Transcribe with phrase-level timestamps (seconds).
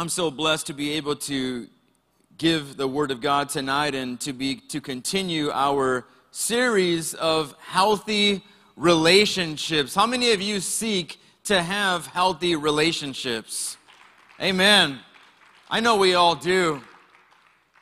[0.00, 1.66] I'm so blessed to be able to
[2.36, 8.44] give the word of God tonight and to be to continue our series of healthy
[8.76, 9.96] relationships.
[9.96, 13.76] How many of you seek to have healthy relationships?
[14.40, 15.00] Amen.
[15.68, 16.80] I know we all do.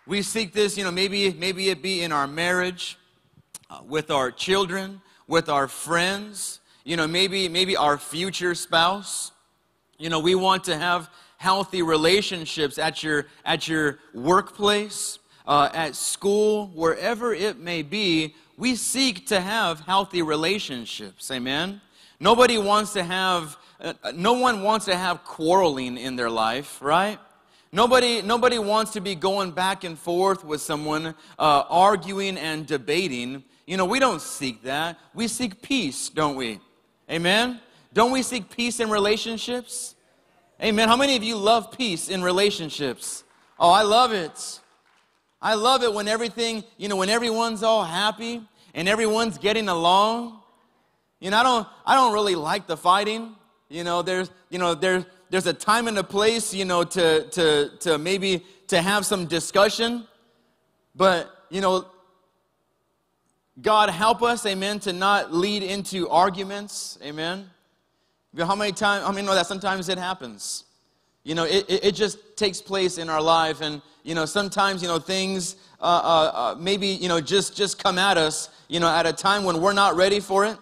[0.07, 2.96] We seek this, you know, maybe maybe it be in our marriage,
[3.69, 9.33] uh, with our children, with our friends, you know, maybe maybe our future spouse.
[9.98, 15.95] You know, we want to have healthy relationships at your at your workplace, uh, at
[15.96, 18.35] school, wherever it may be.
[18.59, 21.31] We seek to have healthy relationships.
[21.31, 21.81] Amen.
[22.21, 23.57] Nobody wants to have.
[23.79, 27.18] Uh, no one wants to have quarreling in their life, right?
[27.73, 33.45] Nobody, nobody wants to be going back and forth with someone, uh, arguing and debating.
[33.67, 34.98] You know, we don't seek that.
[35.12, 36.61] We seek peace, don't we?
[37.11, 37.61] Amen?
[37.92, 39.95] Don't we seek peace in relationships?
[40.62, 40.89] Amen.
[40.89, 43.25] How many of you love peace in relationships?
[43.59, 44.61] Oh, I love it.
[45.42, 48.41] I love it when everything, you know, when everyone's all happy
[48.73, 50.41] and everyone's getting along.
[51.21, 53.37] You know, I don't, I don't really like the fighting.
[53.69, 57.25] You know, there's, you know, there's, there's a time and a place, you know, to,
[57.25, 60.07] to, to maybe to have some discussion.
[60.95, 61.87] But, you know,
[63.61, 67.51] God help us, amen, to not lead into arguments, amen.
[68.37, 70.65] How many times, how many know that sometimes it happens?
[71.25, 73.61] You know, it, it, it just takes place in our life.
[73.61, 77.83] And, you know, sometimes, you know, things uh, uh, uh, maybe, you know, just, just
[77.83, 80.57] come at us, you know, at a time when we're not ready for it.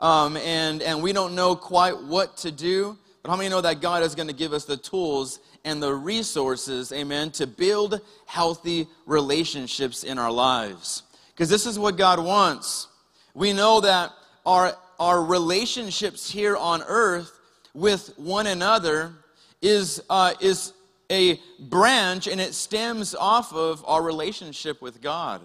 [0.00, 2.98] Um, and, and we don't know quite what to do.
[3.22, 5.92] But how many know that God is going to give us the tools and the
[5.92, 11.02] resources, amen, to build healthy relationships in our lives?
[11.34, 12.88] Because this is what God wants.
[13.34, 14.12] We know that
[14.46, 17.40] our, our relationships here on earth
[17.72, 19.14] with one another
[19.62, 20.74] is, uh, is
[21.10, 25.40] a branch and it stems off of our relationship with God.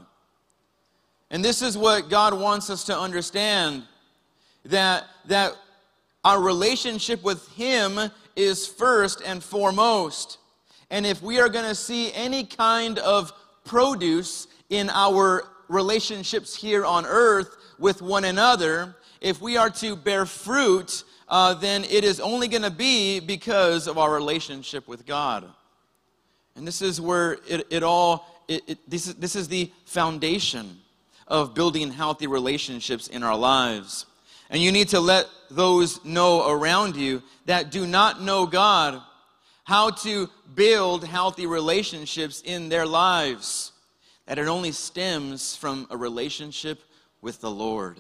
[1.32, 3.84] And this is what God wants us to understand
[4.66, 5.56] that, that
[6.26, 7.98] our relationship with Him
[8.36, 10.38] is first and foremost.
[10.92, 13.32] And if we are going to see any kind of
[13.64, 20.26] produce in our relationships here on earth with one another, if we are to bear
[20.26, 25.46] fruit, uh, then it is only going to be because of our relationship with God.
[26.56, 30.78] And this is where it, it all, it, it, this, is, this is the foundation
[31.28, 34.06] of building healthy relationships in our lives.
[34.50, 39.02] And you need to let those know around you that do not know God
[39.64, 43.72] how to build healthy relationships in their lives.
[44.28, 46.82] That it only stems from a relationship
[47.22, 48.00] with the Lord.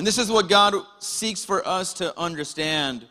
[0.00, 3.06] And this is what God seeks for us to understand.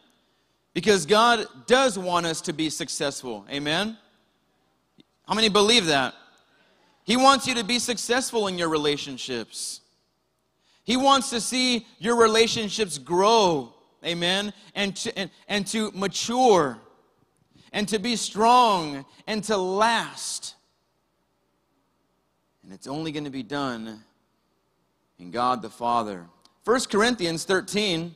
[0.73, 3.45] Because God does want us to be successful.
[3.47, 3.95] Amen?
[5.27, 6.15] How many believe that?
[7.03, 9.81] He wants you to be successful in your relationships.
[10.83, 13.71] He wants to see your relationships grow,
[14.03, 16.79] amen, and to, and, and to mature,
[17.71, 20.55] and to be strong, and to last.
[22.63, 24.03] And it's only going to be done
[25.19, 26.25] in God the Father.
[26.69, 28.13] 1 Corinthians 13,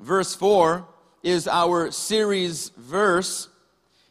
[0.00, 0.86] verse 4,
[1.22, 3.48] is our series verse.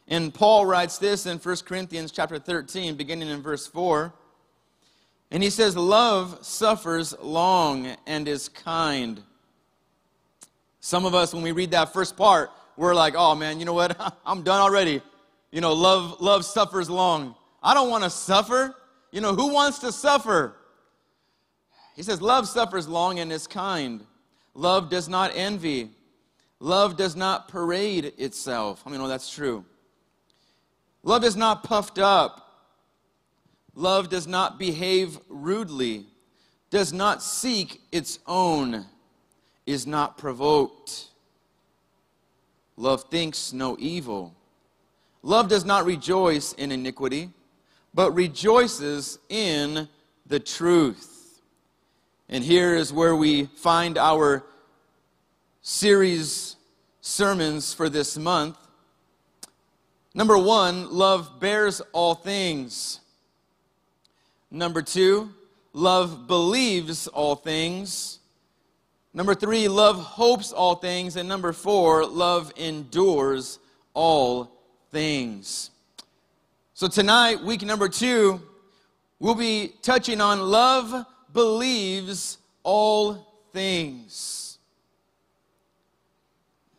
[0.08, 4.12] And Paul writes this in 1 Corinthians chapter 13, beginning in verse 4.
[5.30, 9.22] And he says, Love suffers long and is kind.
[10.80, 13.72] Some of us, when we read that first part, we're like, oh man, you know
[13.72, 13.96] what?
[14.26, 15.00] I'm done already.
[15.52, 17.36] You know, love, love suffers long.
[17.62, 18.74] I don't want to suffer.
[19.12, 20.56] You know, who wants to suffer?
[21.94, 24.04] He says, Love suffers long and is kind.
[24.54, 25.90] Love does not envy.
[26.60, 28.82] Love does not parade itself.
[28.86, 29.64] I mean, no, that's true.
[31.02, 32.42] Love is not puffed up.
[33.74, 36.04] Love does not behave rudely,
[36.70, 38.84] does not seek its own,
[39.66, 41.08] is not provoked.
[42.76, 44.34] Love thinks no evil.
[45.22, 47.30] Love does not rejoice in iniquity,
[47.94, 49.88] but rejoices in
[50.26, 51.11] the truth.
[52.32, 54.42] And here is where we find our
[55.60, 56.56] series
[57.02, 58.56] sermons for this month.
[60.14, 63.00] Number one, love bears all things.
[64.50, 65.28] Number two,
[65.74, 68.18] love believes all things.
[69.12, 71.16] Number three, love hopes all things.
[71.16, 73.58] And number four, love endures
[73.92, 74.50] all
[74.90, 75.70] things.
[76.72, 78.40] So tonight, week number two,
[79.18, 84.58] we'll be touching on love believes all things.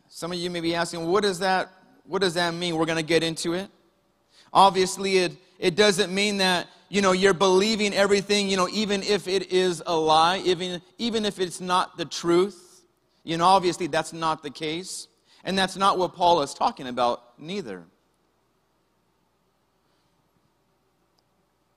[0.08, 1.70] Some of you may be asking, what does that,
[2.06, 2.76] what does that mean?
[2.76, 3.68] We're going to get into it.
[4.52, 9.26] Obviously, it, it doesn't mean that, you know, you're believing everything, you know, even if
[9.26, 12.84] it is a lie, even, even if it's not the truth.
[13.24, 15.08] You know, obviously, that's not the case.
[15.42, 17.84] And that's not what Paul is talking about, neither.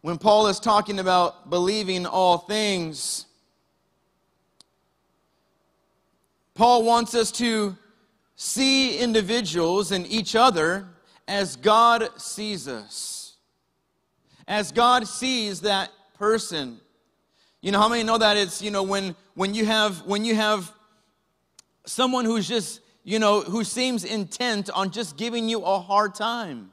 [0.01, 3.25] When Paul is talking about believing all things,
[6.53, 7.77] Paul wants us to
[8.35, 10.87] see individuals and each other
[11.27, 13.35] as God sees us.
[14.47, 16.79] As God sees that person.
[17.61, 20.35] You know, how many know that it's, you know, when when you have when you
[20.35, 20.71] have
[21.85, 26.71] someone who's just, you know, who seems intent on just giving you a hard time.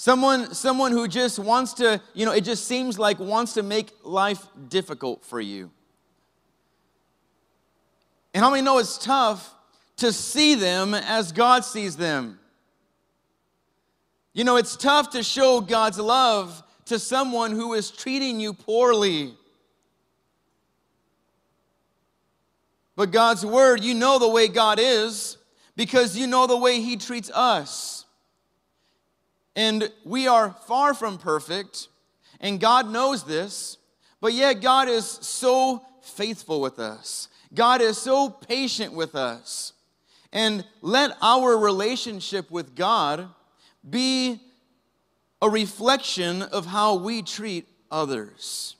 [0.00, 3.90] Someone, someone who just wants to, you know, it just seems like wants to make
[4.04, 5.72] life difficult for you.
[8.32, 9.52] And how many know it's tough
[9.96, 12.38] to see them as God sees them?
[14.34, 19.34] You know, it's tough to show God's love to someone who is treating you poorly.
[22.94, 25.38] But God's word, you know the way God is
[25.74, 27.97] because you know the way He treats us.
[29.56, 31.88] And we are far from perfect,
[32.40, 33.76] and God knows this,
[34.20, 37.28] but yet God is so faithful with us.
[37.54, 39.72] God is so patient with us.
[40.32, 43.28] And let our relationship with God
[43.88, 44.40] be
[45.40, 48.76] a reflection of how we treat others.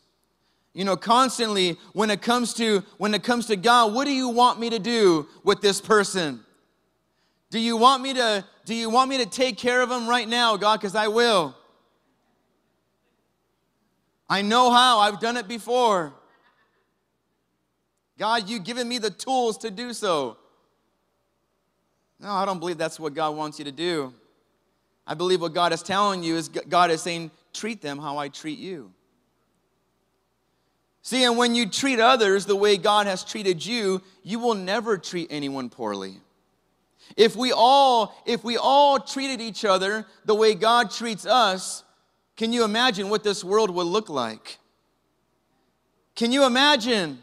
[0.74, 4.28] You know, constantly when it comes to when it comes to God, what do you
[4.28, 6.40] want me to do with this person?
[7.50, 10.28] Do you want me to do you want me to take care of them right
[10.28, 10.78] now, God?
[10.78, 11.56] Because I will.
[14.28, 14.98] I know how.
[14.98, 16.12] I've done it before.
[18.18, 20.36] God, you've given me the tools to do so.
[22.20, 24.12] No, I don't believe that's what God wants you to do.
[25.06, 28.28] I believe what God is telling you is God is saying, treat them how I
[28.28, 28.92] treat you.
[31.00, 34.98] See, and when you treat others the way God has treated you, you will never
[34.98, 36.18] treat anyone poorly.
[37.16, 41.84] If we all if we all treated each other the way God treats us,
[42.37, 44.58] can you imagine what this world would look like?
[46.14, 47.19] Can you imagine?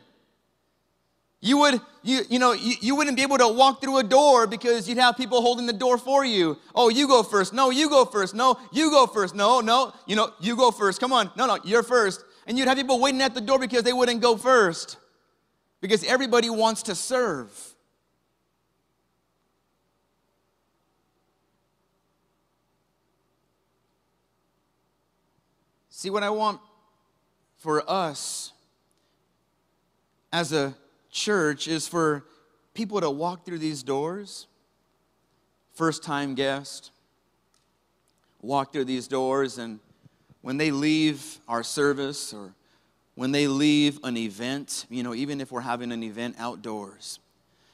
[1.41, 4.47] You would you you know you, you wouldn't be able to walk through a door
[4.47, 6.57] because you'd have people holding the door for you.
[6.73, 7.53] Oh, you go first.
[7.53, 8.33] No, you go first.
[8.33, 9.35] No, you go first.
[9.35, 10.99] No, no, you know, you go first.
[10.99, 11.29] Come on.
[11.35, 12.23] No, no, you're first.
[12.47, 14.97] And you'd have people waiting at the door because they wouldn't go first.
[15.81, 17.74] Because everybody wants to serve.
[26.05, 26.61] See, what I want
[27.57, 28.53] for us
[30.31, 30.75] as a
[31.09, 32.23] church is for
[32.75, 34.45] people to walk through these doors,
[35.73, 36.91] first time guest,
[38.43, 39.79] walk through these doors, and
[40.43, 42.53] when they leave our service or
[43.15, 47.17] when they leave an event, you know, even if we're having an event outdoors,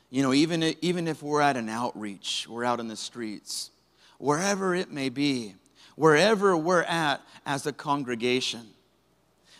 [0.10, 3.72] you know, even, even if we're at an outreach, we're out in the streets,
[4.20, 5.56] wherever it may be,
[5.96, 8.68] wherever we're at as a congregation.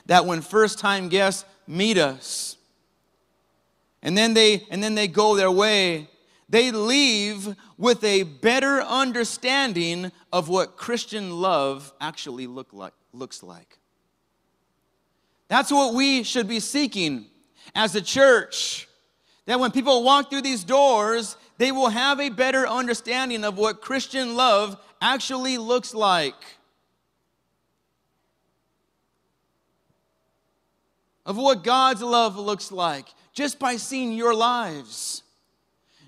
[0.06, 2.58] That when first time guests meet us,
[4.02, 6.08] and then they and then they go their way,
[6.50, 13.78] they leave with a better understanding of what Christian love actually look like, looks like.
[15.48, 17.26] That's what we should be seeking
[17.76, 18.88] as a church.
[19.46, 23.82] That when people walk through these doors, they will have a better understanding of what
[23.82, 26.36] Christian love actually looks like.
[31.26, 35.24] Of what God's love looks like just by seeing your lives.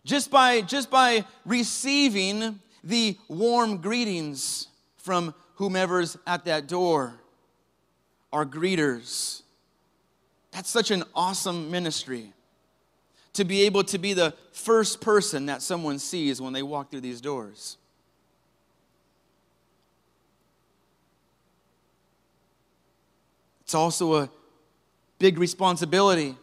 [0.06, 7.14] Just by just by receiving the warm greetings from whomever's at that door.
[8.32, 9.44] Our greeters.
[10.52, 12.34] That's such an awesome ministry
[13.34, 17.02] to be able to be the first person that someone sees when they walk through
[17.02, 17.78] these doors.
[23.74, 24.30] It's also a
[25.18, 26.38] big responsibility.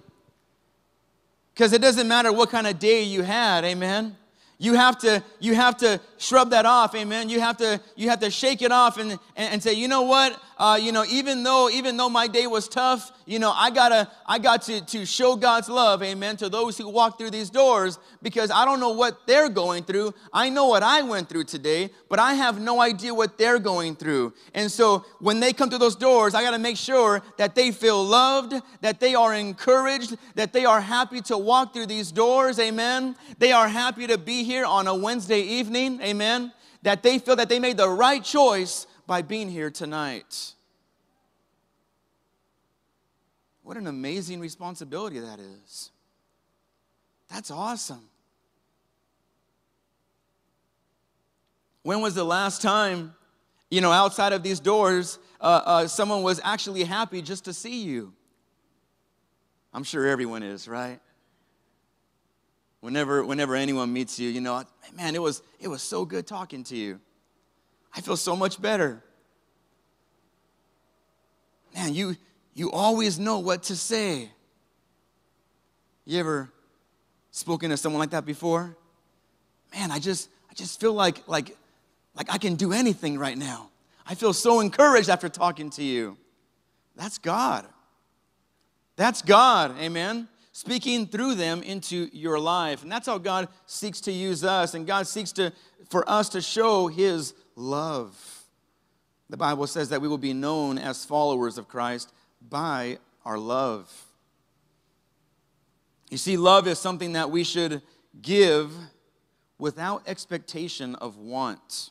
[1.54, 4.16] Because it doesn't matter what kind of day you had, amen.
[4.58, 7.28] You have to, you have to shrub that off, amen.
[7.28, 10.02] You have to, you have to shake it off and, and, and say, you know
[10.02, 10.38] what?
[10.60, 14.10] uh, you know, even though even though my day was tough, you know, I gotta
[14.26, 17.98] I got to to show God's love, amen, to those who walk through these doors
[18.20, 20.12] because I don't know what they're going through.
[20.34, 23.96] I know what I went through today, but I have no idea what they're going
[23.96, 24.34] through.
[24.52, 28.04] And so when they come through those doors, I gotta make sure that they feel
[28.04, 33.16] loved, that they are encouraged, that they are happy to walk through these doors, amen.
[33.38, 36.09] They are happy to be here on a Wednesday evening, amen,
[36.82, 40.54] that they feel that they made the right choice by being here tonight.
[43.62, 45.90] What an amazing responsibility that is.
[47.28, 48.08] That's awesome.
[51.82, 53.14] When was the last time,
[53.70, 57.82] you know, outside of these doors, uh, uh, someone was actually happy just to see
[57.82, 58.12] you?
[59.72, 60.98] I'm sure everyone is, right?
[62.80, 66.64] Whenever, whenever anyone meets you, you know, man, it was, it was so good talking
[66.64, 67.00] to you.
[67.94, 69.02] I feel so much better.
[71.74, 72.16] Man, you,
[72.54, 74.30] you always know what to say.
[76.04, 76.50] You ever
[77.30, 78.76] spoken to someone like that before?
[79.72, 81.56] Man, I just I just feel like like
[82.16, 83.70] like I can do anything right now.
[84.06, 86.16] I feel so encouraged after talking to you.
[86.96, 87.66] That's God.
[88.96, 89.78] That's God.
[89.78, 90.28] Amen.
[90.52, 92.82] Speaking through them into your life.
[92.82, 95.52] And that's how God seeks to use us and God seeks to
[95.88, 98.44] for us to show his love.
[99.28, 102.12] The Bible says that we will be known as followers of Christ
[102.48, 103.92] by our love.
[106.10, 107.82] You see, love is something that we should
[108.20, 108.72] give
[109.58, 111.90] without expectation of want.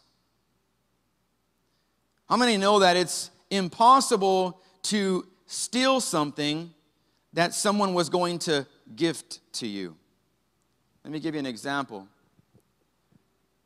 [2.28, 6.74] How many know that it's impossible to steal something
[7.34, 9.96] that someone was going to gift to you?
[11.04, 12.08] Let me give you an example.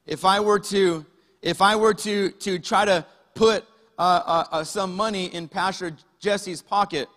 [0.05, 1.05] If I were to,
[1.41, 3.05] if I were to, to try to
[3.35, 3.65] put
[3.97, 7.07] uh, uh, uh, some money in Pastor Jesse's pocket.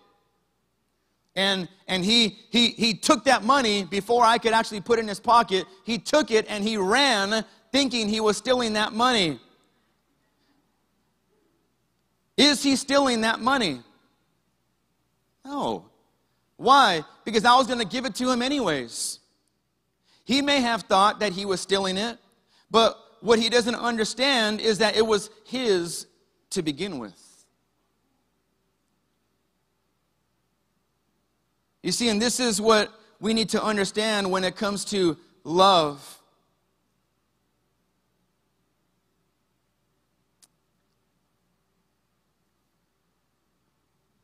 [1.35, 5.07] And, and he, he, he took that money before I could actually put it in
[5.07, 5.65] his pocket.
[5.85, 9.39] He took it and he ran thinking he was stealing that money.
[12.35, 13.81] Is he stealing that money?
[15.43, 15.89] No.
[16.57, 17.03] Why?
[17.23, 19.19] Because I was going to give it to him anyways.
[20.25, 22.17] He may have thought that he was stealing it,
[22.69, 26.07] but what he doesn't understand is that it was his
[26.49, 27.45] to begin with.
[31.83, 36.19] You see, and this is what we need to understand when it comes to love.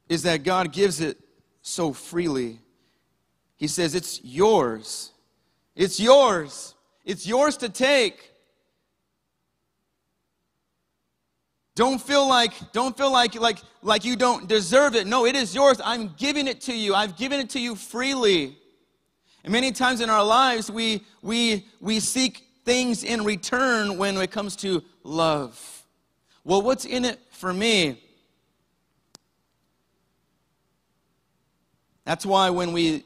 [0.10, 1.18] Is that God gives it
[1.64, 2.60] so freely.
[3.58, 5.12] He says, It's yours.
[5.76, 6.76] It's yours.
[7.04, 8.30] It's yours to take.
[11.76, 15.08] Don't feel like don't feel like like like you don't deserve it.
[15.08, 15.82] No, it is yours.
[15.84, 16.94] I'm giving it to you.
[16.94, 18.56] I've given it to you freely.
[19.44, 24.30] And many times in our lives we we we seek things in return when it
[24.30, 25.84] comes to love.
[26.44, 28.03] Well, what's in it for me?
[32.06, 33.04] That's why when we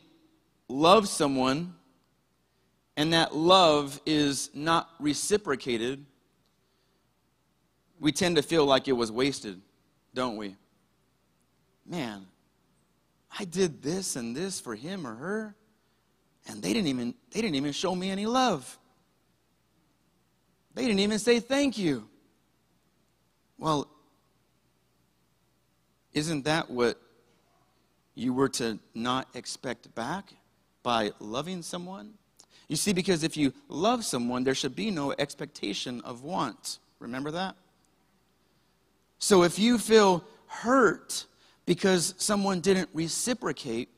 [0.67, 1.75] love someone
[2.95, 6.03] and that love is not reciprocated,
[7.99, 9.61] we tend to feel like it was wasted,
[10.13, 10.55] don't we?
[11.85, 12.25] Man,
[13.37, 15.55] I did this and this for him or her,
[16.47, 18.77] and they didn't even they didn't even show me any love.
[20.73, 22.07] They didn't even say thank you.
[23.57, 23.87] Well,
[26.13, 26.99] isn't that what
[28.17, 30.33] you were to not expect back
[30.83, 32.13] by loving someone?
[32.67, 36.79] You see, because if you love someone, there should be no expectation of want.
[36.99, 37.55] Remember that?
[39.19, 41.25] So if you feel hurt
[41.65, 43.89] because someone didn't reciprocate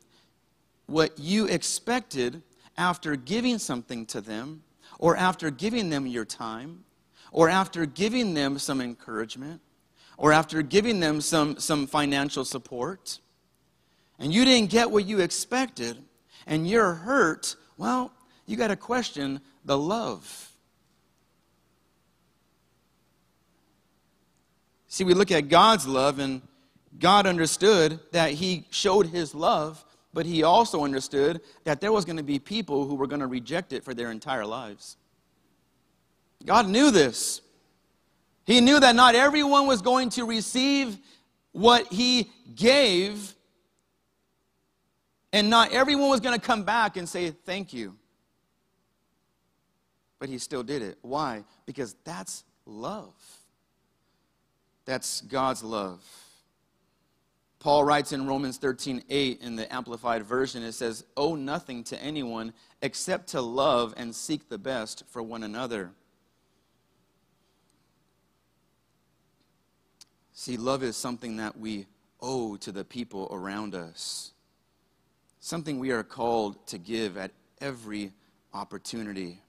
[0.88, 2.42] what you expected
[2.78, 4.64] after giving something to them,
[4.98, 6.84] or after giving them your time,
[7.32, 9.62] or after giving them some encouragement,
[10.18, 13.20] or after giving them some, some financial support,
[14.20, 15.98] and you didn't get what you expected,
[16.46, 18.12] and you're hurt, well,
[18.46, 20.50] you got to question the love
[24.92, 26.42] See, we look at God's love, and
[27.00, 32.18] God understood that He showed His love, but He also understood that there was going
[32.18, 34.98] to be people who were going to reject it for their entire lives.
[36.44, 37.42] God knew this.
[38.46, 40.98] He knew that not everyone was going to receive
[41.52, 43.36] what He gave,
[45.32, 47.96] and not everyone was going to come back and say, Thank you.
[50.20, 50.98] But He still did it.
[51.02, 51.44] Why?
[51.66, 53.14] Because that's love.
[54.86, 56.04] That's God's love.
[57.60, 62.02] Paul writes in Romans 13 8 in the Amplified Version, it says, Owe nothing to
[62.02, 65.92] anyone except to love and seek the best for one another.
[70.32, 71.86] See, love is something that we
[72.22, 74.32] owe to the people around us,
[75.40, 77.32] something we are called to give at
[77.62, 78.12] every
[78.54, 79.42] opportunity.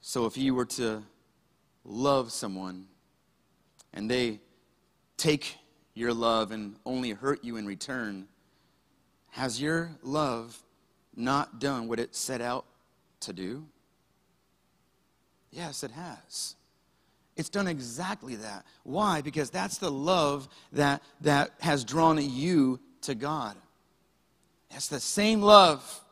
[0.00, 1.02] So, if you were to
[1.84, 2.86] love someone
[3.92, 4.40] and they
[5.18, 5.58] take
[5.92, 8.26] your love and only hurt you in return,
[9.32, 10.62] has your love
[11.14, 12.64] not done what it set out
[13.20, 13.66] to do?
[15.50, 16.56] Yes, it has.
[17.36, 18.66] It's done exactly that.
[18.82, 19.20] Why?
[19.20, 23.56] Because that's the love that, that has drawn you to God.
[24.70, 26.02] That's the same love.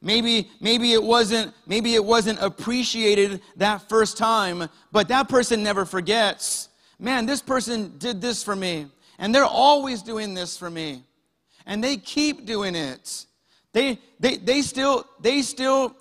[0.00, 5.84] Maybe, maybe it wasn't, maybe it wasn't appreciated that first time, but that person never
[5.84, 6.68] forgets.
[6.98, 8.86] Man, this person did this for me,
[9.18, 11.02] and they're always doing this for me.
[11.66, 13.26] And they keep doing it.
[13.72, 15.94] They, they, they still, they still,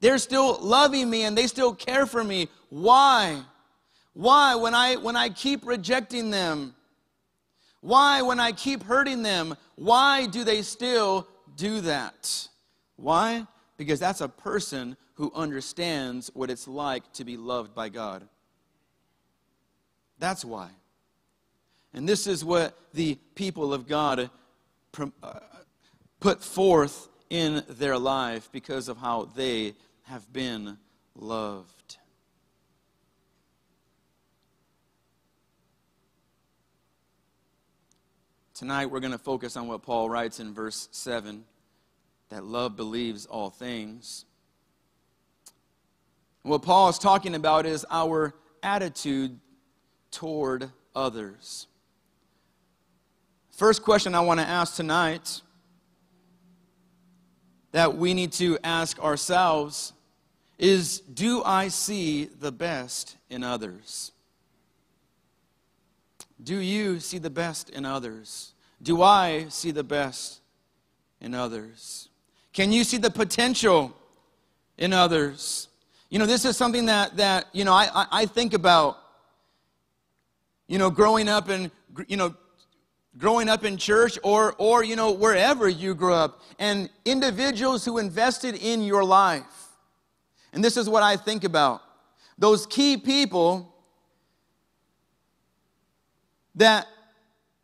[0.00, 2.48] they're still loving me and they still care for me.
[2.70, 3.42] Why?
[4.14, 6.74] Why when I when I keep rejecting them?
[7.80, 9.56] Why when I keep hurting them?
[9.76, 12.48] Why do they still do that?
[12.96, 13.46] Why?
[13.76, 18.28] Because that's a person who understands what it's like to be loved by God.
[20.18, 20.70] That's why.
[21.94, 24.30] And this is what the people of God
[25.22, 25.32] uh,
[26.20, 30.78] put forth in their life because of how they have been
[31.14, 31.96] loved.
[38.54, 41.44] Tonight we're going to focus on what Paul writes in verse 7
[42.30, 44.24] that love believes all things.
[46.42, 49.38] What Paul is talking about is our attitude
[50.10, 51.66] toward others.
[53.52, 55.42] First question I want to ask tonight
[57.72, 59.92] that we need to ask ourselves
[60.58, 64.12] is Do I see the best in others?
[66.42, 68.52] Do you see the best in others?
[68.80, 70.40] Do I see the best
[71.20, 72.08] in others?
[72.52, 73.96] Can you see the potential
[74.76, 75.68] in others?
[76.10, 78.98] You know, this is something that, that you know, I, I, I think about,
[80.68, 81.70] you know, growing up and,
[82.06, 82.34] you know,
[83.16, 87.98] growing up in church or, or you know, wherever you grew up, and individuals who
[87.98, 89.44] invested in your life.
[90.52, 91.82] And this is what I think about
[92.38, 93.74] those key people
[96.54, 96.86] that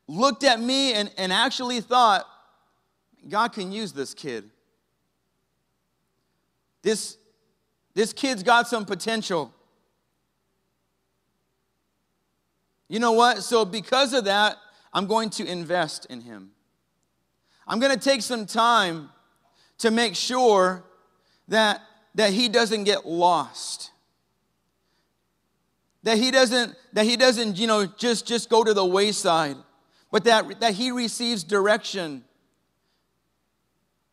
[0.09, 2.27] looked at me and, and actually thought,
[3.29, 4.51] God can use this kid.
[6.83, 7.17] This,
[7.95, 9.53] this kid's got some potential.
[12.89, 13.43] You know what?
[13.43, 14.57] So, because of that,
[14.95, 16.53] I'm going to invest in him.
[17.67, 19.11] I'm going to take some time
[19.79, 20.85] to make sure
[21.49, 21.81] that,
[22.15, 23.91] that he doesn't get lost.
[26.05, 29.57] That he doesn't, that he doesn't, you know, just, just go to the wayside,
[30.13, 32.23] but that, that he receives direction.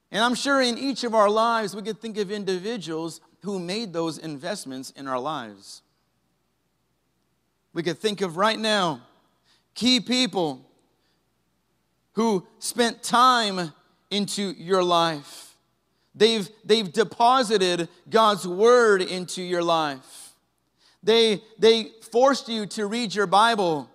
[0.10, 3.94] And I'm sure in each of our lives, we could think of individuals who made
[3.94, 5.84] those investments in our lives.
[7.74, 9.02] We could think of right now
[9.74, 10.71] key people
[12.14, 13.74] who spent time
[14.10, 15.56] into your life.
[16.14, 20.34] They've, they've deposited God's word into your life.
[21.04, 23.90] They, they forced you to read your Bible.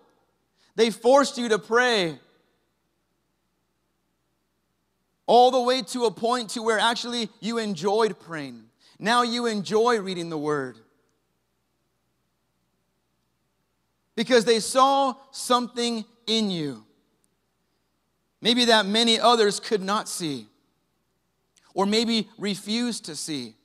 [0.74, 2.18] They forced you to pray.
[5.26, 8.64] All the way to a point to where actually you enjoyed praying.
[8.98, 10.78] Now you enjoy reading the word.
[14.14, 16.85] Because they saw something in you
[18.46, 20.46] maybe that many others could not see,
[21.74, 23.56] or maybe refused to see.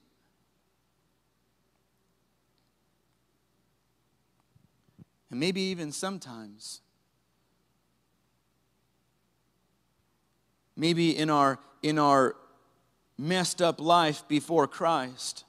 [5.29, 6.81] And maybe even sometimes,
[10.75, 12.35] maybe in our, in our
[13.19, 15.43] messed up life before Christ,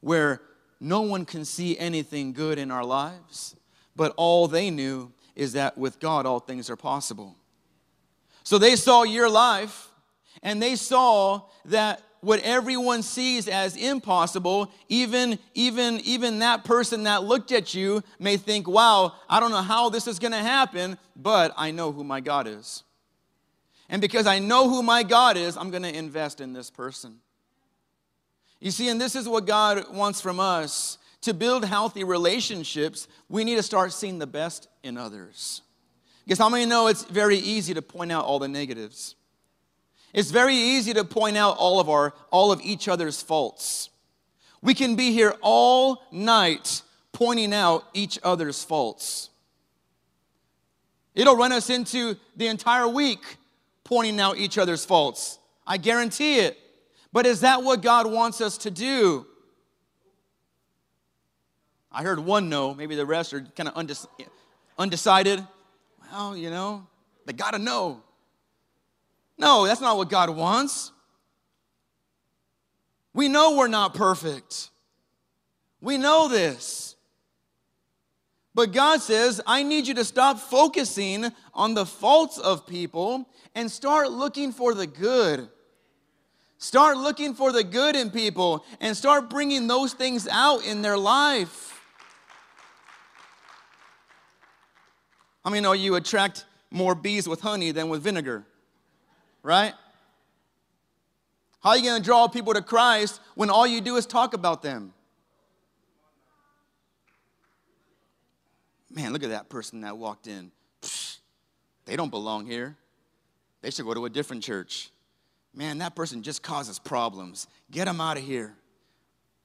[0.00, 0.40] where
[0.80, 3.54] no one can see anything good in our lives,
[3.94, 7.36] but all they knew is that with God all things are possible.
[8.44, 9.88] So they saw your life
[10.42, 17.24] and they saw that what everyone sees as impossible, even, even, even that person that
[17.24, 20.98] looked at you may think, wow, I don't know how this is going to happen,
[21.16, 22.84] but I know who my God is.
[23.88, 27.18] And because I know who my God is, I'm going to invest in this person.
[28.60, 30.98] You see, and this is what God wants from us.
[31.22, 35.62] To build healthy relationships, we need to start seeing the best in others.
[36.24, 39.16] Because how many know it's very easy to point out all the negatives?
[40.12, 43.90] It's very easy to point out all of our all of each other's faults.
[44.60, 46.82] We can be here all night
[47.12, 49.30] pointing out each other's faults.
[51.14, 53.20] It'll run us into the entire week
[53.84, 55.38] pointing out each other's faults.
[55.66, 56.58] I guarantee it.
[57.12, 59.26] But is that what God wants us to do?
[61.90, 64.06] I heard one no, maybe the rest are kind of undec-
[64.78, 65.46] undecided.
[66.12, 66.86] Well, you know,
[67.24, 68.02] they got to know.
[69.38, 70.92] No, that's not what God wants.
[73.14, 74.68] We know we're not perfect.
[75.80, 76.96] We know this.
[78.54, 83.70] But God says, I need you to stop focusing on the faults of people and
[83.70, 85.48] start looking for the good.
[86.58, 90.98] Start looking for the good in people and start bringing those things out in their
[90.98, 91.71] life.
[95.44, 98.44] I mean, know you attract more bees with honey than with vinegar,
[99.42, 99.74] right?
[101.62, 104.34] How are you going to draw people to Christ when all you do is talk
[104.34, 104.92] about them?
[108.90, 110.50] Man, look at that person that walked in.
[111.86, 112.76] They don't belong here.
[113.62, 114.90] They should go to a different church.
[115.54, 117.46] Man, that person just causes problems.
[117.70, 118.54] Get them out of here.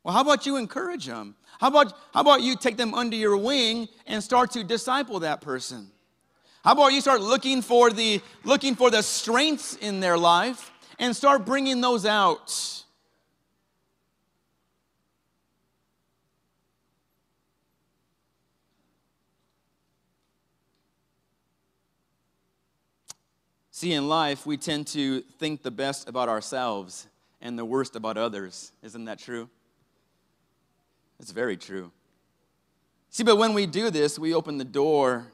[0.07, 1.35] Well, how about you encourage them?
[1.59, 5.41] How about, how about you take them under your wing and start to disciple that
[5.41, 5.91] person?
[6.63, 11.13] How about you start looking for the looking for the strengths in their life and
[11.13, 12.85] start bringing those out?
[23.71, 27.07] See, in life, we tend to think the best about ourselves
[27.41, 28.71] and the worst about others.
[28.81, 29.49] Isn't that true?
[31.19, 31.91] It's very true.
[33.09, 35.31] See, but when we do this, we open the door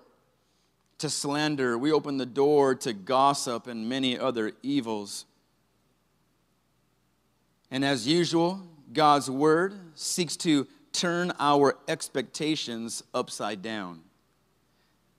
[1.00, 5.26] to slander, we open the door to gossip and many other evils.
[7.70, 8.62] And as usual,
[8.94, 14.02] God's word seeks to turn our expectations upside down.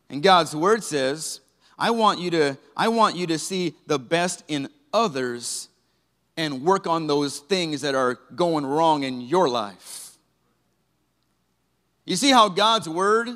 [0.08, 1.40] And God's word says,
[1.78, 5.68] I want you to, I want you to see the best in others
[6.36, 10.03] and work on those things that are going wrong in your life.
[12.04, 13.28] You see how God's word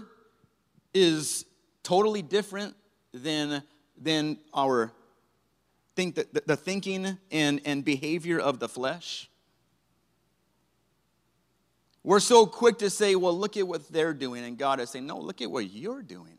[0.93, 1.45] is
[1.83, 2.75] totally different
[3.13, 3.63] than,
[4.01, 4.93] than our
[5.97, 9.29] think the, the thinking and, and behavior of the flesh?
[12.05, 14.45] We're so quick to say, well, look at what they're doing.
[14.45, 16.39] And God is saying, no, look at what you're doing.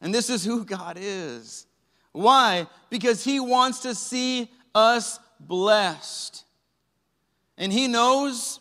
[0.00, 1.66] And this is who God is.
[2.12, 2.66] Why?
[2.90, 6.44] Because He wants to see us blessed.
[7.56, 8.60] And He knows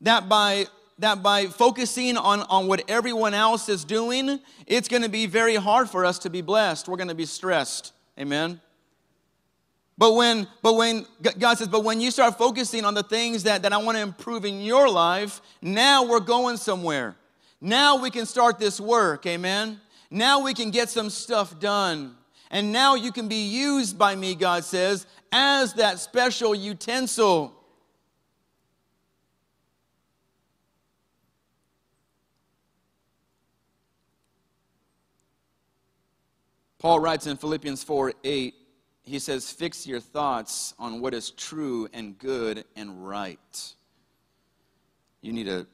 [0.00, 0.66] that by
[0.98, 5.56] that by focusing on, on what everyone else is doing, it's going to be very
[5.56, 6.88] hard for us to be blessed.
[6.88, 7.92] We're going to be stressed.
[8.18, 8.60] Amen.
[9.98, 11.06] But when, but when
[11.38, 14.02] God says, but when you start focusing on the things that, that I want to
[14.02, 17.16] improve in your life, now we're going somewhere.
[17.60, 19.24] Now we can start this work.
[19.26, 19.80] Amen.
[20.10, 22.14] Now we can get some stuff done.
[22.50, 27.55] And now you can be used by me, God says, as that special utensil.
[36.86, 38.54] Paul writes in Philippians 4 8,
[39.02, 43.74] he says, Fix your thoughts on what is true and good and right.
[45.20, 45.66] You need to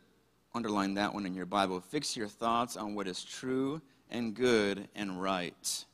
[0.55, 1.81] underline that one in your Bible.
[1.81, 5.85] Fix your thoughts on what is true and good and right.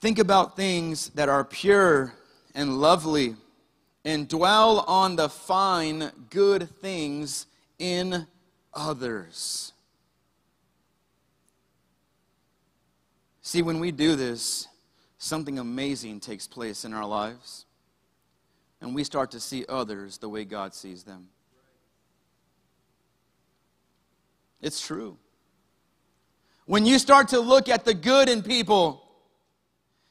[0.00, 2.14] Think about things that are pure
[2.54, 3.36] and lovely,
[4.02, 8.26] and dwell on the fine, good things in
[8.72, 9.74] others.
[13.42, 14.68] See, when we do this,
[15.18, 17.66] something amazing takes place in our lives,
[18.80, 21.28] and we start to see others the way God sees them.
[24.60, 25.18] It's true.
[26.66, 29.02] When you start to look at the good in people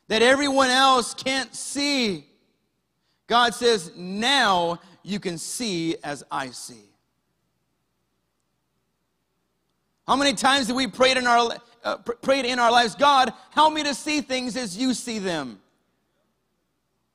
[0.09, 2.25] that everyone else can't see,
[3.27, 6.83] God says, now you can see as I see.
[10.05, 13.73] How many times have we prayed in our uh, prayed in our lives, God, help
[13.73, 15.59] me to see things as you see them?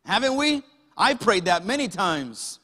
[0.04, 0.62] Haven't we?
[0.96, 2.60] I prayed that many times.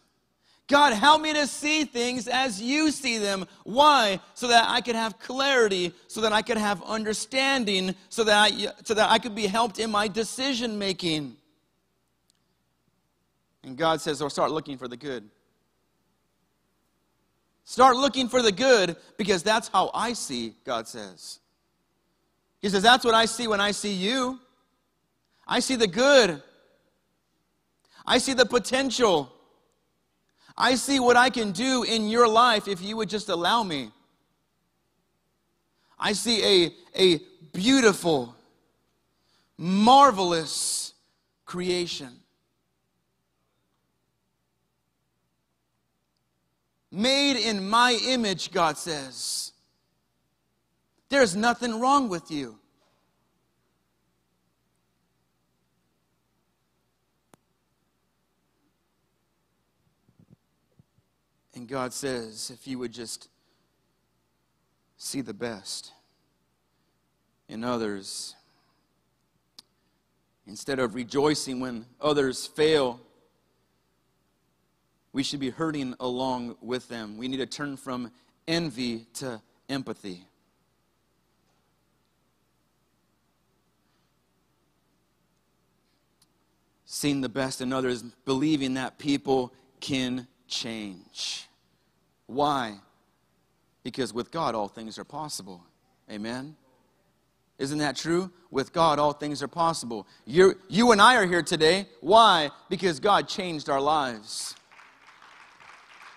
[0.69, 3.47] God, help me to see things as you see them.
[3.65, 4.21] Why?
[4.35, 8.73] So that I could have clarity, so that I could have understanding, so that I,
[8.83, 11.37] so that I could be helped in my decision making.
[13.65, 15.29] And God says, or oh, start looking for the good.
[17.65, 21.41] Start looking for the good because that's how I see, God says.
[22.63, 24.41] He says, That's what I see when I see you.
[25.47, 26.43] I see the good,
[28.07, 29.31] I see the potential.
[30.55, 33.91] I see what I can do in your life if you would just allow me.
[35.99, 37.21] I see a, a
[37.55, 38.37] beautiful,
[39.57, 40.93] marvelous
[41.47, 42.23] creation.
[46.93, 49.52] made in my image, God says.
[51.13, 52.59] There's nothing wrong with you.
[61.55, 63.29] And God says, if you would just
[64.97, 65.93] see the best
[67.47, 68.35] in others,
[70.47, 72.99] instead of rejoicing when others fail,
[75.13, 77.19] we should be hurting along with them.
[77.19, 78.11] We need to turn from
[78.49, 80.25] envy to empathy.
[86.95, 89.51] Seeing the best in others, believing that people
[89.81, 91.49] can change.
[92.27, 92.75] Why?
[93.83, 95.65] Because with God, all things are possible.
[96.11, 96.55] Amen?
[97.59, 98.31] Isn't that true?
[98.51, 100.07] With God, all things are possible.
[100.27, 101.87] you you and I are here today.
[102.03, 102.51] Why?
[102.69, 104.55] Because God changed our lives.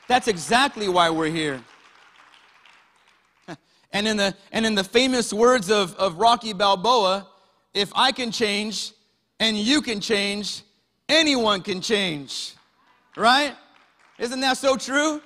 [0.10, 1.64] That's exactly why we're here.
[3.94, 7.30] And in the, and in the famous words of, of Rocky Balboa,
[7.74, 8.92] if I can change
[9.40, 10.62] and you can change,
[11.10, 12.54] anyone can change.
[13.18, 13.56] Right?
[14.20, 15.22] Isn't that so true?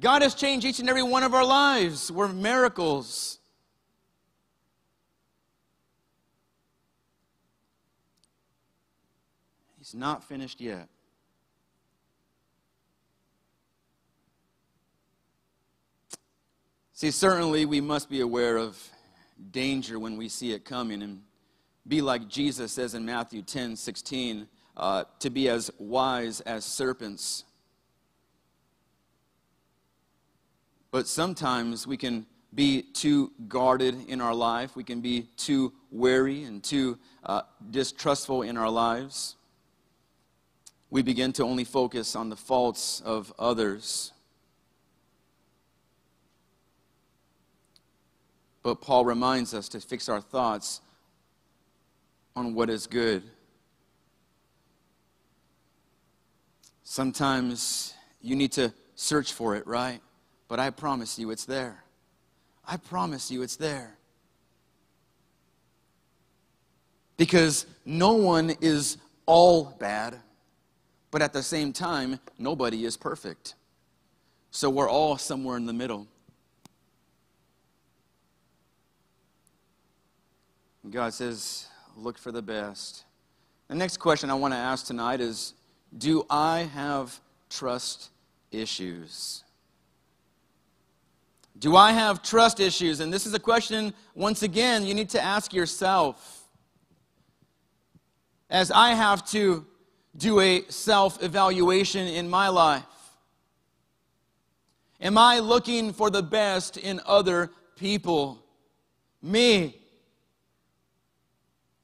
[0.00, 2.10] God has changed each and every one of our lives.
[2.10, 3.38] We're miracles.
[9.78, 10.88] He's not finished yet.
[16.92, 18.78] See, certainly we must be aware of
[19.50, 21.22] danger when we see it coming and
[21.90, 27.44] be like Jesus says in Matthew 10 16 uh, to be as wise as serpents.
[30.92, 34.76] But sometimes we can be too guarded in our life.
[34.76, 39.34] We can be too wary and too uh, distrustful in our lives.
[40.90, 44.12] We begin to only focus on the faults of others.
[48.62, 50.80] But Paul reminds us to fix our thoughts
[52.36, 53.22] on what is good.
[56.82, 60.00] Sometimes you need to search for it, right?
[60.48, 61.84] But I promise you it's there.
[62.66, 63.96] I promise you it's there.
[67.16, 70.16] Because no one is all bad,
[71.10, 73.54] but at the same time, nobody is perfect.
[74.50, 76.06] So we're all somewhere in the middle.
[80.90, 83.04] God says, look for the best.
[83.68, 85.54] The next question I want to ask tonight is
[85.96, 88.10] do I have trust
[88.50, 89.44] issues?
[91.58, 93.00] Do I have trust issues?
[93.00, 96.48] And this is a question, once again, you need to ask yourself.
[98.48, 99.66] As I have to
[100.16, 102.82] do a self evaluation in my life,
[105.00, 108.42] am I looking for the best in other people?
[109.22, 109.79] Me.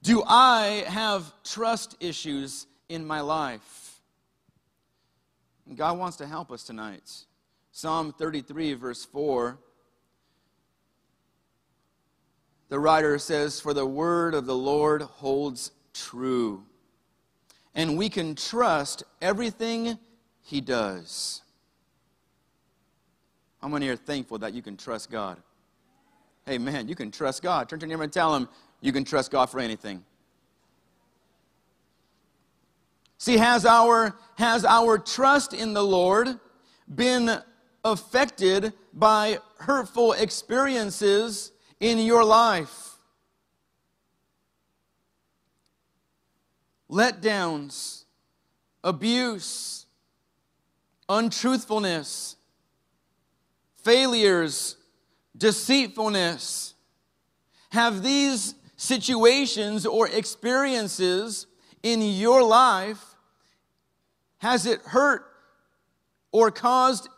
[0.07, 4.01] Do I have trust issues in my life?
[5.75, 7.11] God wants to help us tonight.
[7.73, 9.59] Psalm 33, verse 4.
[12.69, 16.63] The writer says, For the word of the Lord holds true,
[17.75, 19.99] and we can trust everything
[20.41, 21.43] he does.
[23.61, 25.43] How many are thankful that you can trust God?
[26.45, 27.69] Hey, man, you can trust God.
[27.69, 28.49] Turn to your neighbor and tell him
[28.81, 30.05] you can trust God for anything.
[33.19, 36.39] See, has our, has our trust in the Lord
[36.95, 37.41] been
[37.85, 42.99] affected by hurtful experiences in your life?
[46.91, 48.05] Letdowns,
[48.85, 49.87] abuse,
[51.09, 52.37] untruthfulness,
[53.83, 54.77] failures,
[55.37, 56.75] deceitfulness.
[57.71, 61.47] Have these situations or experiences
[61.83, 63.17] in your life,
[64.39, 65.25] has it hurt
[66.33, 67.09] or caused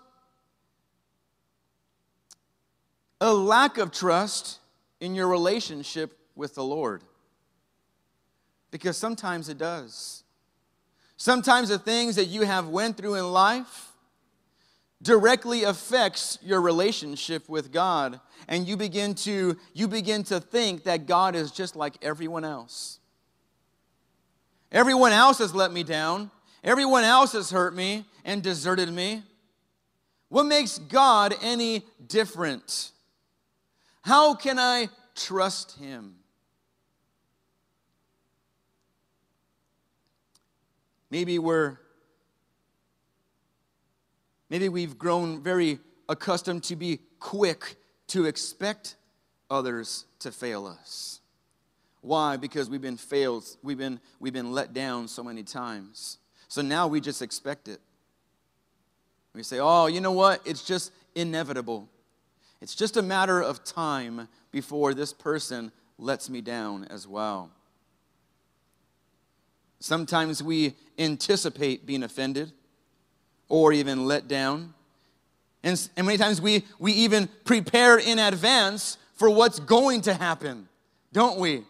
[3.21, 4.61] a lack of trust
[5.01, 7.03] in your relationship with the Lord?
[8.71, 10.23] Because sometimes it does.
[11.17, 13.88] Sometimes the things that you have went through in life
[15.03, 21.07] directly affects your relationship with God and you begin to you begin to think that
[21.07, 22.99] God is just like everyone else.
[24.73, 26.31] Everyone else has let me down.
[26.65, 29.23] Everyone else has hurt me and deserted me.
[30.29, 32.91] What makes God any different?
[34.03, 36.17] How can I trust him?
[41.11, 41.79] Maybe we're
[44.51, 47.77] Maybe we've grown very accustomed to be quick
[48.09, 48.97] to expect
[49.51, 51.21] others to fail us.
[52.01, 52.37] Why?
[52.37, 56.19] Because we've been failed, we've been, we've been let down so many times.
[56.49, 57.81] So now we just expect it.
[59.35, 60.41] We say, oh, you know what?
[60.47, 61.89] It's just inevitable.
[62.61, 67.51] It's just a matter of time before this person lets me down as well.
[69.81, 72.53] Sometimes we anticipate being offended
[73.49, 74.75] or even let down.
[75.63, 80.69] And, and many times we, we even prepare in advance for what's going to happen,
[81.13, 81.65] don't we?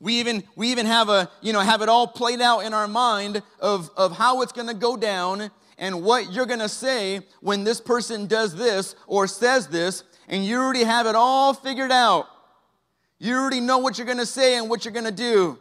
[0.00, 2.88] We even, we even have, a, you know, have it all played out in our
[2.88, 7.20] mind of, of how it's going to go down and what you're going to say
[7.40, 11.90] when this person does this or says this, and you already have it all figured
[11.90, 12.26] out.
[13.18, 15.58] You already know what you're going to say and what you're going to do.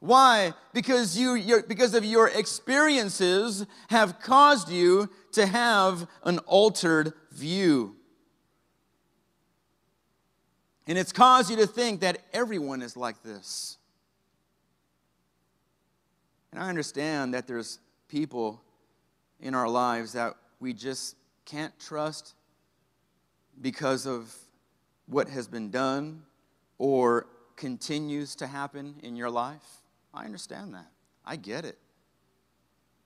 [0.00, 0.54] Why?
[0.72, 7.96] Because you because of your experiences have caused you to have an altered view.
[10.86, 13.76] And it's caused you to think that everyone is like this.
[16.50, 18.62] And I understand that there's people
[19.38, 22.34] in our lives that we just can't trust
[23.60, 24.34] because of
[25.06, 26.22] what has been done
[26.78, 29.79] or continues to happen in your life.
[30.12, 30.90] I understand that.
[31.24, 31.78] I get it.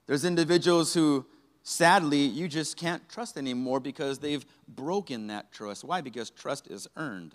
[0.07, 1.27] There's individuals who,
[1.63, 5.85] sadly, you just can't trust anymore because they've broken that trust.
[5.85, 6.01] Why?
[6.01, 7.35] Because trust is earned.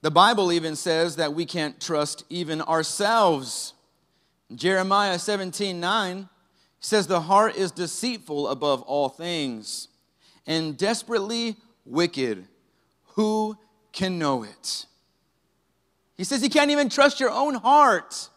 [0.00, 3.74] The Bible even says that we can't trust even ourselves.
[4.54, 6.28] Jeremiah 17 9
[6.80, 9.88] says, The heart is deceitful above all things
[10.46, 12.46] and desperately wicked.
[13.14, 13.58] Who
[13.92, 14.86] can know it?
[16.18, 18.28] He says you can't even trust your own heart.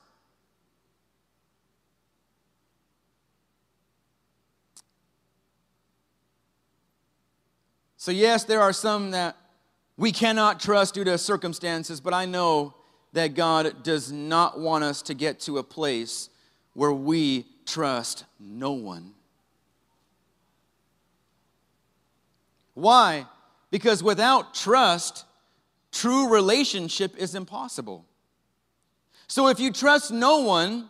[7.97, 9.35] So, yes, there are some that
[9.97, 12.75] we cannot trust due to circumstances, but I know
[13.13, 16.29] that God does not want us to get to a place
[16.73, 19.13] where we trust no one.
[22.73, 23.25] Why?
[23.69, 25.25] Because without trust,
[25.91, 28.05] true relationship is impossible.
[29.27, 30.89] So if you trust no one,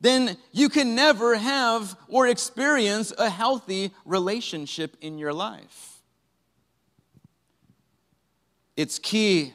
[0.00, 6.00] then you can never have or experience a healthy relationship in your life.
[8.76, 9.52] It's key.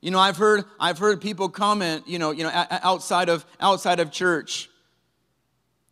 [0.00, 3.98] You know, I've heard I've heard people comment, you know, you know, outside of outside
[3.98, 4.70] of church.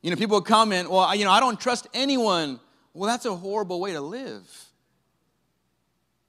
[0.01, 2.61] You know, people comment, "Well, you know, I don't trust anyone."
[2.95, 4.66] Well, that's a horrible way to live.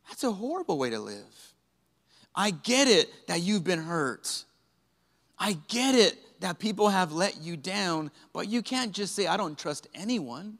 [0.08, 1.54] That's a horrible way to live.
[2.36, 4.46] I get it that you've been hurt.
[5.40, 9.38] I get it that people have let you down, but you can't just say, I
[9.38, 10.58] don't trust anyone.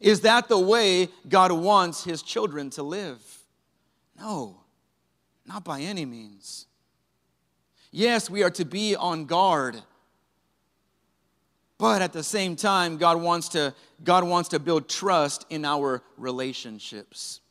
[0.00, 3.22] Is that the way God wants his children to live?
[4.18, 4.60] No,
[5.46, 6.66] not by any means.
[7.90, 9.76] Yes, we are to be on guard.
[11.78, 16.02] But at the same time, God wants to, God wants to build trust in our
[16.16, 17.41] relationships.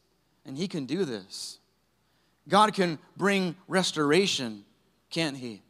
[0.46, 1.60] And He can do this.
[2.48, 4.66] God can bring restoration,
[5.10, 5.62] can't He?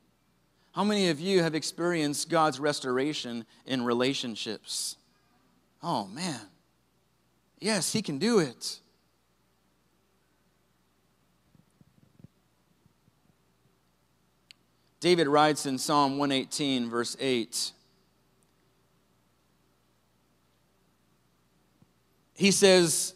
[0.71, 4.95] How many of you have experienced God's restoration in relationships?
[5.83, 6.39] Oh, man.
[7.59, 8.79] Yes, He can do it.
[15.01, 17.71] David writes in Psalm 118, verse 8.
[22.35, 23.15] He says,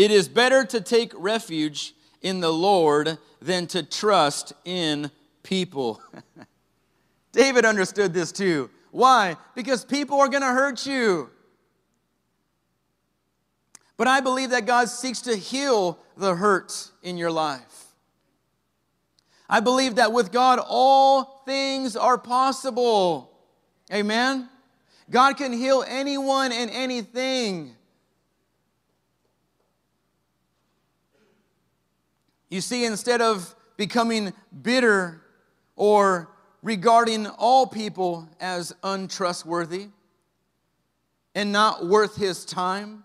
[0.00, 5.10] it is better to take refuge in the Lord than to trust in
[5.42, 6.00] people.
[7.32, 8.70] David understood this too.
[8.92, 9.36] Why?
[9.54, 11.28] Because people are going to hurt you.
[13.98, 17.84] But I believe that God seeks to heal the hurt in your life.
[19.50, 23.38] I believe that with God, all things are possible.
[23.92, 24.48] Amen?
[25.10, 27.76] God can heal anyone and anything.
[32.50, 34.32] You see, instead of becoming
[34.62, 35.22] bitter
[35.76, 36.28] or
[36.62, 39.88] regarding all people as untrustworthy
[41.34, 43.04] and not worth his time,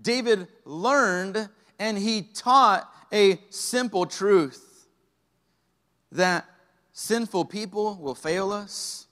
[0.00, 4.86] David learned and he taught a simple truth
[6.10, 6.46] that
[6.92, 9.06] sinful people will fail us,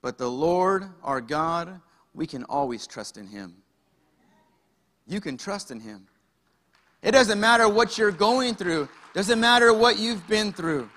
[0.00, 1.80] but the Lord our God,
[2.14, 3.56] we can always trust in him.
[5.06, 6.06] You can trust in him.
[7.02, 10.88] It doesn't matter what you're going through, doesn't matter what you've been through.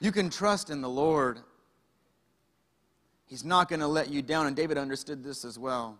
[0.00, 1.40] You can trust in the Lord.
[3.26, 4.46] He's not going to let you down.
[4.46, 5.98] And David understood this as well.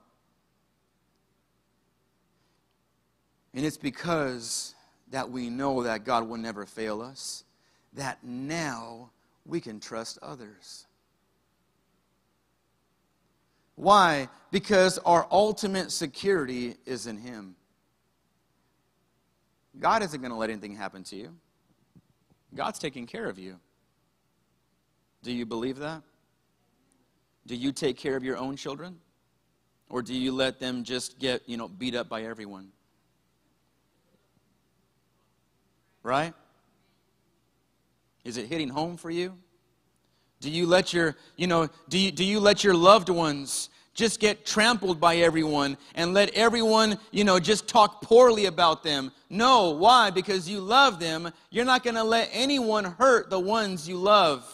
[3.54, 4.74] And it's because
[5.10, 7.44] that we know that God will never fail us,
[7.94, 9.10] that now
[9.44, 10.86] we can trust others.
[13.76, 14.28] Why?
[14.50, 17.54] Because our ultimate security is in Him.
[19.78, 21.34] God isn't going to let anything happen to you,
[22.54, 23.56] God's taking care of you.
[25.22, 26.02] Do you believe that?
[27.46, 28.98] Do you take care of your own children?
[29.88, 32.68] Or do you let them just get, you know, beat up by everyone?
[36.02, 36.34] Right?
[38.24, 39.34] Is it hitting home for you?
[40.40, 44.20] Do you let your, you know, do you, do you let your loved ones just
[44.20, 49.10] get trampled by everyone and let everyone, you know, just talk poorly about them?
[49.30, 49.70] No.
[49.70, 50.10] Why?
[50.10, 51.32] Because you love them.
[51.50, 54.44] You're not going to let anyone hurt the ones you love.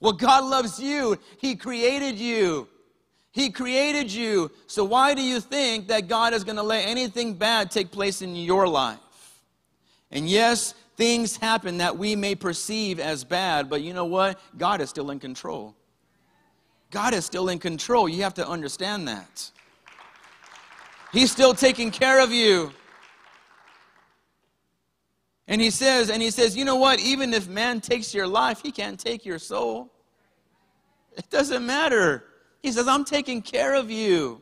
[0.00, 1.16] Well, God loves you.
[1.38, 2.68] He created you.
[3.30, 4.50] He created you.
[4.66, 8.20] So why do you think that God is going to let anything bad take place
[8.20, 8.98] in your life?
[10.10, 14.40] And yes, things happen that we may perceive as bad, but you know what?
[14.56, 15.74] God is still in control.
[16.96, 18.08] God is still in control.
[18.08, 19.50] You have to understand that.
[21.12, 22.72] He's still taking care of you.
[25.46, 26.98] And he says, and he says, you know what?
[26.98, 29.92] Even if man takes your life, he can't take your soul.
[31.18, 32.24] It doesn't matter.
[32.62, 34.40] He says, I'm taking care of you.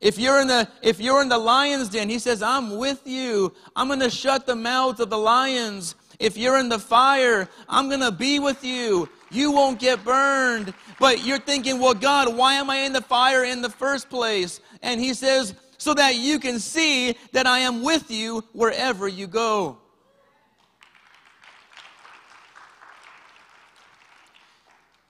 [0.00, 3.52] If you're in the if you're in the lion's den, he says, I'm with you.
[3.76, 5.94] I'm gonna shut the mouths of the lions.
[6.18, 9.10] If you're in the fire, I'm gonna be with you.
[9.30, 10.74] You won't get burned.
[10.98, 14.60] But you're thinking, well, God, why am I in the fire in the first place?
[14.82, 19.26] And he says, so that you can see that I am with you wherever you
[19.26, 19.78] go.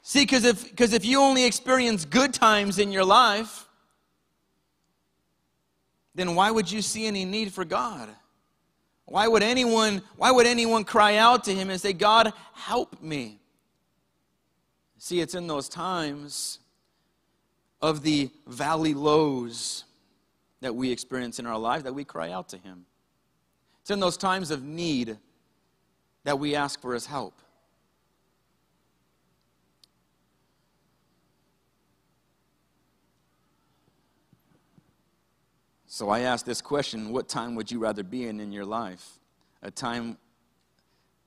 [0.02, 3.66] See, because if, because if you only experience good times in your life,
[6.14, 8.08] then why would you see any need for God?
[9.04, 13.38] Why would anyone, why would anyone cry out to him and say, God, help me?
[14.99, 16.59] See, it's in those times
[17.80, 19.84] of the valley lows
[20.61, 22.84] that we experience in our life that we cry out to Him.
[23.80, 25.16] It's in those times of need
[26.24, 27.34] that we ask for His help.
[35.86, 39.18] So I ask this question what time would you rather be in in your life?
[39.62, 40.18] A time,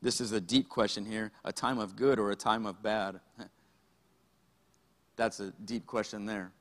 [0.01, 3.22] this is a deep question here, a time of good or a time of bad?
[5.22, 6.51] That's a deep question there.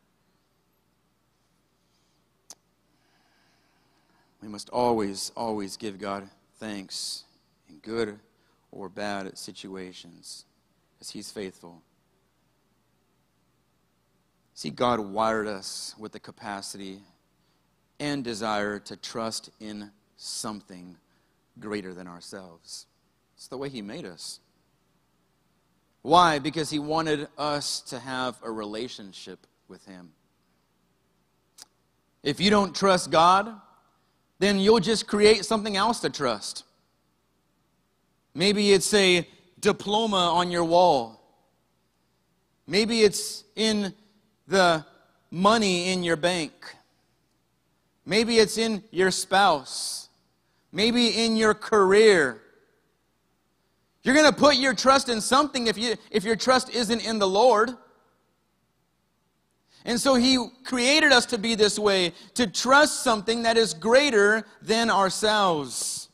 [4.42, 7.24] We must always, always give God thanks
[7.70, 8.18] in good
[8.70, 10.44] or bad situations
[11.00, 11.80] as He's faithful.
[14.52, 17.00] See, God wired us with the capacity
[17.98, 20.98] and desire to trust in something
[21.58, 22.84] greater than ourselves.
[23.38, 24.40] It's the way He made us.
[26.02, 26.38] Why?
[26.38, 30.12] Because He wanted us to have a relationship with Him.
[32.22, 33.54] If you don't trust God,
[34.38, 36.64] then you'll just create something else to trust.
[38.34, 39.26] Maybe it's a
[39.58, 41.20] diploma on your wall.
[42.66, 43.92] Maybe it's in
[44.46, 44.84] the
[45.30, 46.52] money in your bank.
[48.06, 50.08] Maybe it's in your spouse.
[50.72, 52.40] Maybe in your career.
[54.02, 57.18] You're going to put your trust in something if, you, if your trust isn't in
[57.18, 57.70] the Lord.
[59.84, 64.44] And so he created us to be this way, to trust something that is greater
[64.62, 66.08] than ourselves.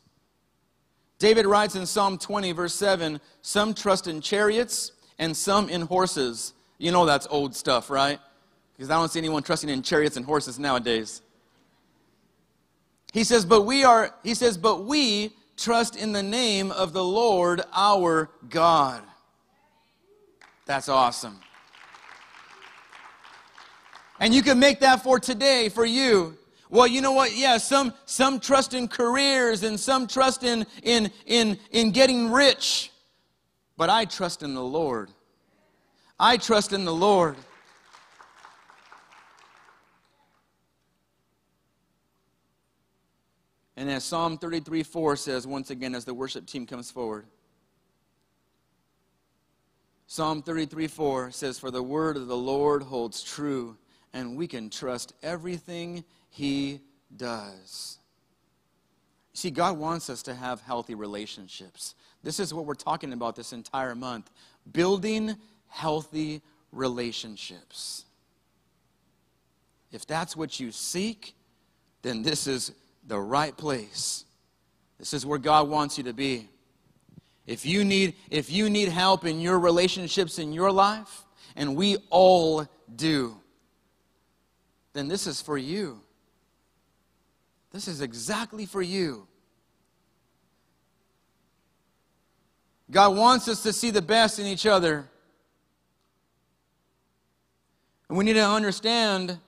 [1.18, 6.52] David writes in Psalm 20, verse 7 Some trust in chariots and some in horses.
[6.78, 8.20] You know that's old stuff, right?
[8.76, 11.22] Because I don't see anyone trusting in chariots and horses nowadays.
[13.12, 17.04] He says, but we are, he says, but we trust in the name of the
[17.04, 19.02] Lord our God.
[20.66, 21.38] That's awesome.
[24.18, 26.36] And you can make that for today, for you.
[26.68, 27.36] Well, you know what?
[27.36, 32.90] Yeah, some, some trust in careers and some trust in, in, in, in getting rich.
[33.76, 35.10] But I trust in the Lord.
[36.18, 37.36] I trust in the Lord.
[43.76, 47.26] And as Psalm 33 4 says, once again, as the worship team comes forward,
[50.06, 53.76] Psalm 33 4 says, For the word of the Lord holds true
[54.12, 56.80] and we can trust everything He
[57.14, 57.98] does.
[59.34, 61.94] See, God wants us to have healthy relationships.
[62.22, 64.30] This is what we're talking about this entire month
[64.72, 65.36] building
[65.68, 66.40] healthy
[66.72, 68.06] relationships.
[69.92, 71.34] If that's what you seek,
[72.02, 72.72] then this is
[73.06, 74.24] the right place.
[74.98, 76.48] This is where God wants you to be.
[77.46, 81.96] If you need if you need help in your relationships in your life, and we
[82.10, 83.36] all do,
[84.92, 86.00] then this is for you.
[87.70, 89.28] This is exactly for you.
[92.90, 95.08] God wants us to see the best in each other.
[98.08, 99.38] And we need to understand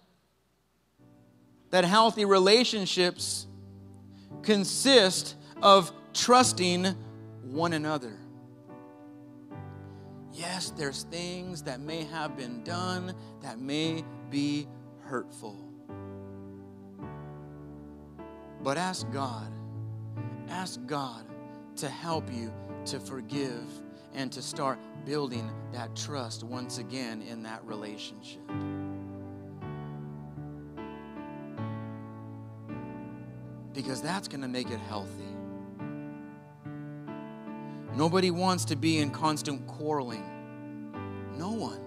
[1.71, 3.47] that healthy relationships
[4.49, 6.87] consist of trusting
[7.43, 8.17] one another.
[10.33, 14.67] Yes, there's things that may have been done that may be
[15.01, 15.55] hurtful.
[18.63, 19.53] But ask God,
[20.49, 21.27] ask God
[21.77, 22.51] to help you
[22.87, 23.67] to forgive
[24.15, 28.49] and to start building that trust once again in that relationship.
[33.89, 35.35] Because that's going to make it healthy.
[37.95, 40.23] Nobody wants to be in constant quarreling.
[41.39, 41.81] No one.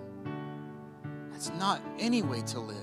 [1.29, 2.77] That's not any way to live.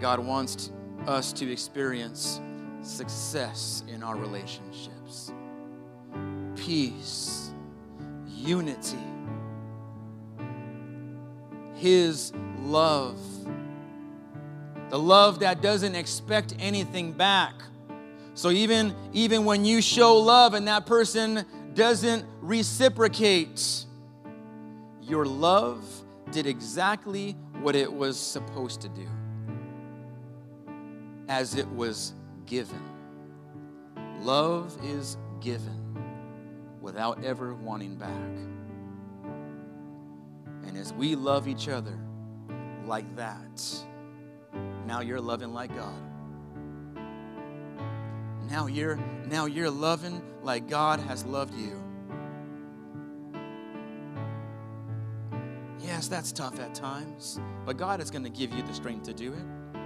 [0.00, 0.70] God wants
[1.06, 2.40] us to experience
[2.80, 5.34] success in our relationships
[6.56, 7.52] peace,
[8.26, 8.96] unity,
[11.74, 13.20] His love.
[14.94, 17.54] The love that doesn't expect anything back.
[18.34, 23.86] So even, even when you show love and that person doesn't reciprocate,
[25.02, 25.84] your love
[26.30, 29.08] did exactly what it was supposed to do
[31.28, 32.12] as it was
[32.46, 32.88] given.
[34.20, 35.98] Love is given
[36.80, 38.30] without ever wanting back.
[40.68, 41.98] And as we love each other
[42.86, 43.60] like that,
[44.86, 46.02] now you're loving like God.
[48.50, 51.82] Now you're now you're loving like God has loved you.
[55.80, 59.14] Yes, that's tough at times, but God is going to give you the strength to
[59.14, 59.80] do it.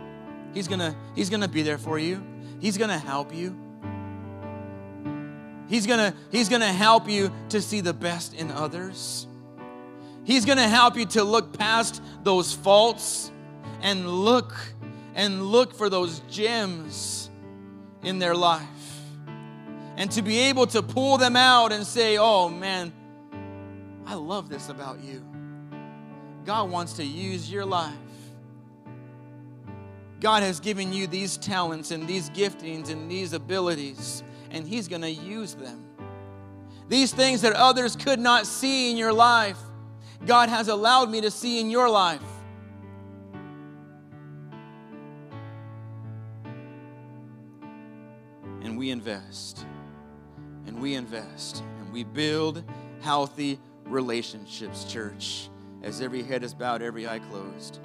[0.55, 2.23] He's going to he's going to be there for you.
[2.61, 3.57] He's going to help you.
[5.69, 9.27] He's gonna, he's gonna help you to see the best in others.
[10.25, 13.31] He's gonna help you to look past those faults
[13.83, 14.55] and look
[15.19, 17.29] and look for those gems
[18.05, 18.63] in their life.
[19.97, 22.93] And to be able to pull them out and say, oh man,
[24.07, 25.25] I love this about you.
[26.45, 27.93] God wants to use your life.
[30.21, 35.03] God has given you these talents and these giftings and these abilities and He's going
[35.03, 35.85] to use them.
[36.89, 39.59] These things that others could not see in your life,
[40.27, 42.23] God has allowed me to see in your life.
[48.79, 49.67] We invest,
[50.69, 52.63] and we invest, and we build
[53.01, 55.51] healthy relationships, church,
[55.83, 57.81] as every head is bowed, every eye closed.